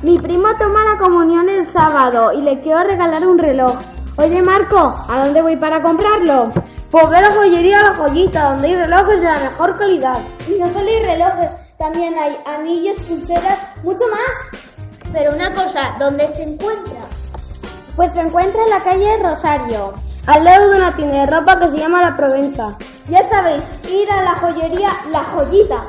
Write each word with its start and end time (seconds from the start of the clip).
Mi 0.00 0.16
primo 0.16 0.46
toma 0.56 0.84
la 0.84 0.96
comunión 0.96 1.48
el 1.48 1.66
sábado 1.66 2.32
y 2.32 2.40
le 2.40 2.60
quiero 2.60 2.80
regalar 2.84 3.26
un 3.26 3.36
reloj. 3.36 3.76
Oye 4.16 4.40
Marco, 4.40 4.94
¿a 5.08 5.24
dónde 5.24 5.42
voy 5.42 5.56
para 5.56 5.82
comprarlo? 5.82 6.50
Pues 6.88 7.10
ve 7.10 7.16
a 7.16 7.22
la 7.22 7.30
joyería 7.32 7.82
La 7.82 7.94
Joyita, 7.96 8.50
donde 8.50 8.68
hay 8.68 8.76
relojes 8.76 9.20
de 9.20 9.26
la 9.26 9.40
mejor 9.40 9.76
calidad. 9.76 10.18
Y 10.46 10.52
no 10.58 10.68
solo 10.68 10.86
hay 10.86 11.02
relojes, 11.02 11.50
también 11.78 12.16
hay 12.16 12.38
anillos, 12.46 12.96
pulseras, 13.08 13.58
mucho 13.82 14.04
más. 14.08 14.62
Pero 15.12 15.34
una 15.34 15.52
cosa, 15.52 15.94
¿dónde 15.98 16.32
se 16.32 16.44
encuentra? 16.44 17.00
Pues 17.96 18.12
se 18.14 18.20
encuentra 18.20 18.62
en 18.62 18.70
la 18.70 18.80
calle 18.80 19.18
Rosario. 19.18 19.94
Al 20.28 20.44
lado 20.44 20.70
de 20.70 20.76
una 20.76 20.94
tienda 20.94 21.18
de 21.18 21.26
ropa 21.26 21.58
que 21.58 21.70
se 21.70 21.78
llama 21.78 22.02
La 22.02 22.14
Provenza. 22.14 22.78
Ya 23.08 23.28
sabéis, 23.28 23.64
ir 23.90 24.08
a 24.12 24.22
la 24.22 24.36
joyería 24.36 24.90
La 25.10 25.24
Joyita. 25.24 25.82